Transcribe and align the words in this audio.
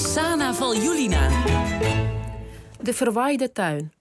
van 0.00 0.10
Sana. 0.12 0.52
De 2.80 2.94
verwaaide 2.94 3.52
tuin. 3.52 3.92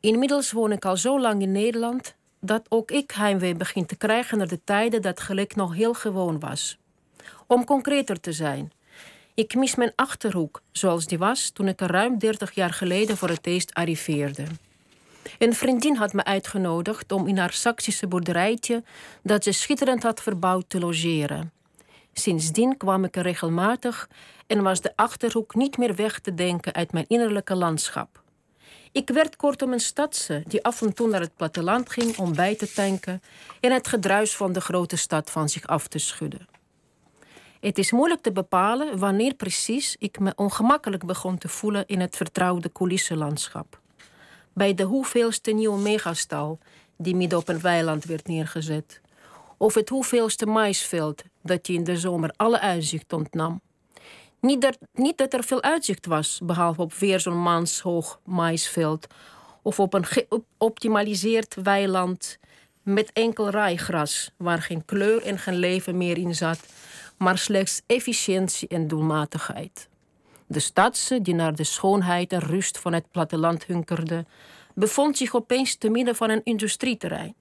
Inmiddels 0.00 0.52
woon 0.52 0.72
ik 0.72 0.84
al 0.84 0.96
zo 0.96 1.20
lang 1.20 1.42
in 1.42 1.52
Nederland 1.52 2.14
dat 2.40 2.66
ook 2.68 2.90
ik 2.90 3.10
heimwee 3.10 3.54
begin 3.54 3.86
te 3.86 3.96
krijgen 3.96 4.38
naar 4.38 4.48
de 4.48 4.60
tijden 4.64 5.02
dat 5.02 5.20
geluk 5.20 5.56
nog 5.56 5.74
heel 5.74 5.94
gewoon 5.94 6.40
was. 6.40 6.78
Om 7.46 7.64
concreter 7.64 8.20
te 8.20 8.32
zijn, 8.32 8.72
ik 9.34 9.54
mis 9.54 9.74
mijn 9.74 9.92
achterhoek 9.94 10.62
zoals 10.72 11.06
die 11.06 11.18
was 11.18 11.50
toen 11.50 11.68
ik 11.68 11.80
er 11.80 11.90
ruim 11.90 12.18
30 12.18 12.52
jaar 12.52 12.72
geleden 12.72 13.16
voor 13.16 13.28
het 13.28 13.46
eerst 13.46 13.74
arriveerde. 13.74 14.44
Een 15.38 15.54
vriendin 15.54 15.96
had 15.96 16.12
me 16.12 16.24
uitgenodigd 16.24 17.12
om 17.12 17.26
in 17.26 17.38
haar 17.38 17.52
Saksische 17.52 18.06
boerderijtje, 18.06 18.82
dat 19.22 19.44
ze 19.44 19.52
schitterend 19.52 20.02
had 20.02 20.22
verbouwd, 20.22 20.64
te 20.68 20.78
logeren. 20.78 21.59
Sindsdien 22.12 22.76
kwam 22.76 23.04
ik 23.04 23.16
er 23.16 23.22
regelmatig 23.22 24.08
en 24.46 24.62
was 24.62 24.80
de 24.80 24.92
achterhoek 24.96 25.54
niet 25.54 25.78
meer 25.78 25.94
weg 25.94 26.18
te 26.18 26.34
denken 26.34 26.74
uit 26.74 26.92
mijn 26.92 27.04
innerlijke 27.08 27.54
landschap. 27.54 28.22
Ik 28.92 29.10
werd 29.10 29.36
kortom 29.36 29.72
een 29.72 29.80
stadse 29.80 30.42
die 30.46 30.64
af 30.64 30.82
en 30.82 30.94
toe 30.94 31.08
naar 31.08 31.20
het 31.20 31.36
platteland 31.36 31.90
ging 31.90 32.18
om 32.18 32.34
bij 32.34 32.56
te 32.56 32.72
tanken 32.72 33.22
en 33.60 33.72
het 33.72 33.88
gedruis 33.88 34.36
van 34.36 34.52
de 34.52 34.60
grote 34.60 34.96
stad 34.96 35.30
van 35.30 35.48
zich 35.48 35.66
af 35.66 35.86
te 35.86 35.98
schudden. 35.98 36.48
Het 37.60 37.78
is 37.78 37.92
moeilijk 37.92 38.22
te 38.22 38.32
bepalen 38.32 38.98
wanneer 38.98 39.34
precies 39.34 39.96
ik 39.98 40.18
me 40.18 40.32
ongemakkelijk 40.36 41.06
begon 41.06 41.38
te 41.38 41.48
voelen 41.48 41.86
in 41.86 42.00
het 42.00 42.16
vertrouwde 42.16 42.72
coulissenlandschap. 42.72 43.80
Bij 44.52 44.74
de 44.74 44.82
hoeveelste 44.82 45.50
nieuwe 45.50 45.80
megastal 45.80 46.58
die 46.96 47.16
midden 47.16 47.38
op 47.38 47.48
een 47.48 47.60
weiland 47.60 48.04
werd 48.04 48.26
neergezet. 48.26 49.00
Of 49.56 49.74
het 49.74 49.88
hoeveelste 49.88 50.46
maisveld 50.46 51.22
dat 51.42 51.66
je 51.66 51.72
in 51.72 51.84
de 51.84 51.96
zomer 51.96 52.32
alle 52.36 52.60
uitzicht 52.60 53.12
ontnam. 53.12 53.60
Niet 54.40 54.60
dat, 54.60 54.78
niet 54.92 55.18
dat 55.18 55.32
er 55.32 55.44
veel 55.44 55.62
uitzicht 55.62 56.06
was, 56.06 56.40
behalve 56.42 56.80
op 56.80 56.94
weer 56.94 57.20
zo'n 57.20 57.42
manshoog 57.42 58.20
maisveld. 58.24 59.06
Of 59.62 59.80
op 59.80 59.94
een 59.94 60.06
geoptimaliseerd 60.06 61.54
weiland 61.62 62.38
met 62.82 63.12
enkel 63.12 63.48
rijgras, 63.48 64.30
waar 64.36 64.62
geen 64.62 64.84
kleur 64.84 65.22
en 65.22 65.38
geen 65.38 65.56
leven 65.56 65.96
meer 65.96 66.18
in 66.18 66.34
zat, 66.34 66.60
maar 67.16 67.38
slechts 67.38 67.82
efficiëntie 67.86 68.68
en 68.68 68.88
doelmatigheid. 68.88 69.88
De 70.46 70.60
stadse, 70.60 71.22
die 71.22 71.34
naar 71.34 71.54
de 71.54 71.64
schoonheid 71.64 72.32
en 72.32 72.40
rust 72.40 72.78
van 72.78 72.92
het 72.92 73.10
platteland 73.10 73.64
hunkerde, 73.64 74.24
bevond 74.74 75.16
zich 75.16 75.34
opeens 75.34 75.74
te 75.74 75.88
midden 75.88 76.16
van 76.16 76.30
een 76.30 76.44
industrieterrein. 76.44 77.34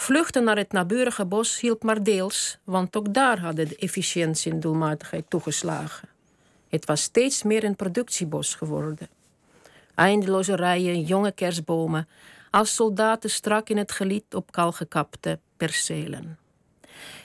Vluchten 0.00 0.44
naar 0.44 0.56
het 0.56 0.72
naburige 0.72 1.24
bos 1.24 1.60
hielp 1.60 1.82
maar 1.82 2.02
deels, 2.02 2.58
want 2.64 2.96
ook 2.96 3.14
daar 3.14 3.38
hadden 3.38 3.68
de 3.68 3.76
efficiëntie 3.76 4.52
en 4.52 4.60
doelmatigheid 4.60 5.24
toegeslagen. 5.28 6.08
Het 6.68 6.84
was 6.84 7.02
steeds 7.02 7.42
meer 7.42 7.64
een 7.64 7.76
productiebos 7.76 8.54
geworden. 8.54 9.08
Eindeloze 9.94 10.56
rijen 10.56 11.02
jonge 11.02 11.32
kerstbomen, 11.32 12.08
als 12.50 12.74
soldaten 12.74 13.30
strak 13.30 13.68
in 13.68 13.76
het 13.76 13.92
gelied 13.92 14.34
op 14.34 14.52
kalgekapte 14.52 15.38
percelen. 15.56 16.38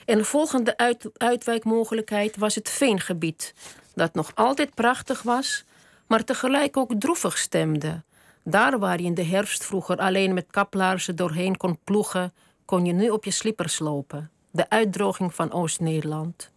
En 0.04 0.18
de 0.18 0.24
volgende 0.24 0.76
uit, 0.76 1.10
uitwijkmogelijkheid 1.16 2.36
was 2.36 2.54
het 2.54 2.70
veengebied, 2.70 3.54
dat 3.94 4.14
nog 4.14 4.32
altijd 4.34 4.74
prachtig 4.74 5.22
was, 5.22 5.64
maar 6.06 6.24
tegelijk 6.24 6.76
ook 6.76 6.92
droevig 6.98 7.38
stemde. 7.38 8.02
Daar 8.42 8.78
waar 8.78 9.00
je 9.00 9.06
in 9.06 9.14
de 9.14 9.24
herfst 9.24 9.64
vroeger 9.64 9.96
alleen 9.96 10.34
met 10.34 10.46
kaplaarzen 10.50 11.16
doorheen 11.16 11.56
kon 11.56 11.78
ploegen, 11.84 12.32
kon 12.66 12.84
je 12.84 12.92
nu 12.92 13.10
op 13.10 13.24
je 13.24 13.30
slippers 13.30 13.78
lopen. 13.78 14.30
De 14.50 14.70
uitdroging 14.70 15.34
van 15.34 15.52
Oost-Nederland. 15.52 16.50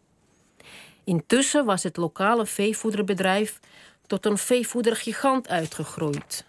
Intussen 1.04 1.66
was 1.66 1.84
het 1.84 1.98
lokale 1.98 2.46
veevoederbedrijf 2.46 3.60
tot 4.08 4.26
een 4.26 4.38
veevoedergigant 4.38 5.48
uitgegroeid. 5.48 6.46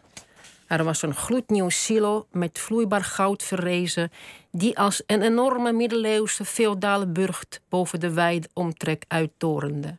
Er 0.67 0.85
was 0.85 1.03
een 1.03 1.15
gloednieuw 1.15 1.69
silo 1.69 2.27
met 2.31 2.59
vloeibaar 2.59 3.05
goud 3.05 3.43
verrezen, 3.43 4.11
die 4.51 4.79
als 4.79 5.03
een 5.07 5.23
enorme 5.23 5.73
middeleeuwse 5.73 6.45
feodale 6.45 7.07
burcht 7.07 7.61
boven 7.69 8.01
de 8.01 8.13
wijde 8.13 8.49
omtrek 8.53 9.05
uittorende. 9.09 9.97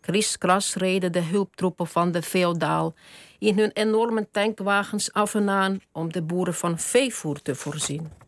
Kriskras 0.00 0.74
reden 0.74 1.12
de 1.12 1.20
hulptroepen 1.20 1.86
van 1.86 2.12
de 2.12 2.22
feodaal 2.22 2.94
in 3.38 3.58
hun 3.58 3.70
enorme 3.72 4.28
tankwagens 4.30 5.12
af 5.12 5.34
en 5.34 5.48
aan 5.48 5.80
om 5.92 6.12
de 6.12 6.22
boeren 6.22 6.54
van 6.54 6.78
veevoer 6.78 7.42
te 7.42 7.54
voorzien. 7.54 8.21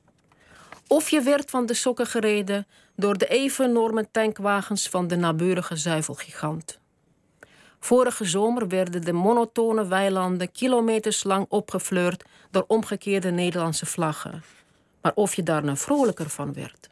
Of 0.87 1.11
je 1.11 1.23
werd 1.23 1.51
van 1.51 1.67
de 1.67 1.75
sokken 1.75 2.07
gereden 2.07 2.67
door 2.97 3.19
de 3.19 3.27
even 3.27 3.69
enorme 3.69 4.07
tankwagens 4.11 4.89
van 4.89 5.07
de 5.07 5.17
naburige 5.17 5.77
zuivelgigant. 5.77 6.79
Vorige 7.81 8.25
zomer 8.25 8.69
werden 8.69 9.05
de 9.05 9.13
monotone 9.13 9.87
weilanden 9.87 10.53
kilometers 10.53 11.25
lang 11.25 11.47
opgefleurd 11.49 12.25
door 12.51 12.65
omgekeerde 12.67 13.31
Nederlandse 13.31 13.87
vlaggen. 13.87 14.43
Maar 15.03 15.13
of 15.15 15.35
je 15.35 15.43
daar 15.43 15.65
nou 15.65 15.77
vrolijker 15.77 16.31
van 16.31 16.53
werd. 16.53 16.89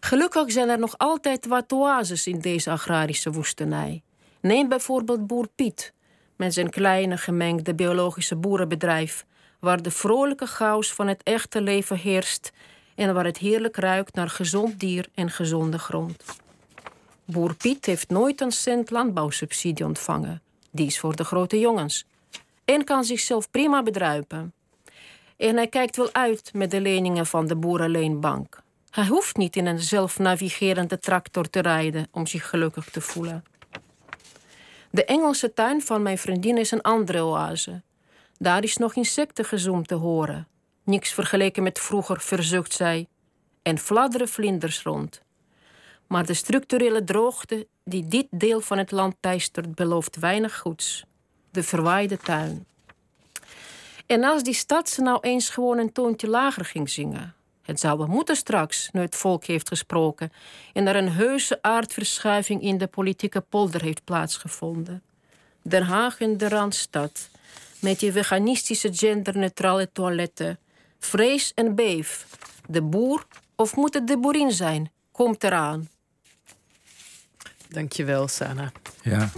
Gelukkig 0.00 0.52
zijn 0.52 0.68
er 0.68 0.78
nog 0.78 0.98
altijd 0.98 1.46
wat 1.46 1.72
oases 1.72 2.26
in 2.26 2.38
deze 2.38 2.70
agrarische 2.70 3.30
woestenij. 3.30 4.02
Neem 4.40 4.68
bijvoorbeeld 4.68 5.26
boer 5.26 5.48
Piet 5.54 5.92
met 6.36 6.54
zijn 6.54 6.70
kleine 6.70 7.16
gemengde 7.16 7.74
biologische 7.74 8.36
boerenbedrijf, 8.36 9.24
waar 9.64 9.82
de 9.82 9.90
vrolijke 9.90 10.46
chaos 10.46 10.92
van 10.92 11.06
het 11.06 11.22
echte 11.22 11.60
leven 11.60 11.96
heerst 11.96 12.52
en 12.94 13.14
waar 13.14 13.24
het 13.24 13.38
heerlijk 13.38 13.76
ruikt 13.76 14.14
naar 14.14 14.30
gezond 14.30 14.80
dier 14.80 15.06
en 15.14 15.30
gezonde 15.30 15.78
grond. 15.78 16.24
Boer 17.24 17.54
Piet 17.54 17.86
heeft 17.86 18.08
nooit 18.08 18.40
een 18.40 18.52
cent 18.52 18.90
landbouwsubsidie 18.90 19.86
ontvangen. 19.86 20.42
Die 20.70 20.86
is 20.86 20.98
voor 20.98 21.16
de 21.16 21.24
grote 21.24 21.58
jongens. 21.58 22.06
En 22.64 22.84
kan 22.84 23.04
zichzelf 23.04 23.50
prima 23.50 23.82
bedruipen. 23.82 24.52
En 25.36 25.56
hij 25.56 25.68
kijkt 25.68 25.96
wel 25.96 26.12
uit 26.12 26.50
met 26.52 26.70
de 26.70 26.80
leningen 26.80 27.26
van 27.26 27.46
de 27.46 27.56
Boerenleenbank. 27.56 28.62
Hij 28.90 29.06
hoeft 29.06 29.36
niet 29.36 29.56
in 29.56 29.66
een 29.66 29.80
zelfnavigerende 29.80 30.98
tractor 30.98 31.50
te 31.50 31.60
rijden 31.60 32.08
om 32.10 32.26
zich 32.26 32.48
gelukkig 32.48 32.90
te 32.90 33.00
voelen. 33.00 33.44
De 34.90 35.04
Engelse 35.04 35.52
tuin 35.52 35.82
van 35.82 36.02
mijn 36.02 36.18
vriendin 36.18 36.58
is 36.58 36.70
een 36.70 36.82
andere 36.82 37.22
oase. 37.22 37.82
Daar 38.38 38.62
is 38.62 38.76
nog 38.76 38.94
insectengezoem 38.94 39.86
te 39.86 39.94
horen. 39.94 40.48
Niks 40.82 41.12
vergeleken 41.12 41.62
met 41.62 41.78
vroeger, 41.78 42.20
verzucht 42.20 42.72
zij. 42.72 43.06
En 43.62 43.78
fladderen 43.78 44.28
vlinders 44.28 44.82
rond. 44.82 45.22
Maar 46.06 46.26
de 46.26 46.34
structurele 46.34 47.04
droogte 47.04 47.66
die 47.84 48.06
dit 48.06 48.26
deel 48.30 48.60
van 48.60 48.78
het 48.78 48.90
land 48.90 49.14
teistert, 49.20 49.74
belooft 49.74 50.16
weinig 50.16 50.58
goeds. 50.58 51.04
De 51.50 51.62
verwaaide 51.62 52.16
tuin. 52.16 52.66
En 54.06 54.24
als 54.24 54.42
die 54.42 54.54
stad 54.54 54.88
ze 54.88 55.02
nou 55.02 55.18
eens 55.20 55.48
gewoon 55.48 55.78
een 55.78 55.92
toontje 55.92 56.28
lager 56.28 56.64
ging 56.64 56.90
zingen. 56.90 57.34
Het 57.62 57.80
zou 57.80 57.98
wel 57.98 58.06
moeten 58.06 58.36
straks, 58.36 58.88
nu 58.92 59.00
het 59.00 59.16
volk 59.16 59.44
heeft 59.44 59.68
gesproken 59.68 60.32
en 60.72 60.86
er 60.86 60.96
een 60.96 61.12
heuse 61.12 61.58
aardverschuiving 61.62 62.62
in 62.62 62.78
de 62.78 62.86
politieke 62.86 63.40
polder 63.40 63.82
heeft 63.82 64.04
plaatsgevonden. 64.04 65.02
Den 65.62 65.82
Haag 65.82 66.20
en 66.20 66.36
de 66.36 66.48
Randstad, 66.48 67.28
met 67.84 68.00
je 68.00 68.12
veganistische 68.12 68.92
genderneutrale 68.92 69.92
toiletten. 69.92 70.58
Vrees 70.98 71.52
en 71.54 71.74
beef. 71.74 72.26
De 72.68 72.82
boer, 72.82 73.26
of 73.56 73.76
moet 73.76 73.94
het 73.94 74.06
de 74.06 74.18
boerin 74.18 74.50
zijn? 74.50 74.90
Komt 75.12 75.44
eraan. 75.44 75.88
Dankjewel, 77.68 78.28
Sana. 78.28 78.72
Ja. 79.02 79.30